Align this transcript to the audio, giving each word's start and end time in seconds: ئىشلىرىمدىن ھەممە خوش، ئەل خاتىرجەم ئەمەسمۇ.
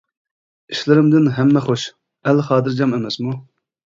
ئىشلىرىمدىن 0.75 1.27
ھەممە 1.35 1.61
خوش، 1.67 1.83
ئەل 2.31 2.43
خاتىرجەم 2.47 2.97
ئەمەسمۇ. 2.99 3.37